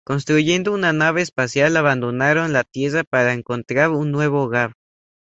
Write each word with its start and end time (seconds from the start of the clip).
Construyendo 0.03 0.73
una 0.73 0.93
nave 0.93 1.21
espacial, 1.21 1.77
abandonaron 1.77 2.53
la 2.53 2.63
Tierra 2.63 3.03
para 3.03 3.33
encontrar 3.33 3.91
un 3.91 4.09
nuevo 4.11 4.41
hogar. 4.41 4.73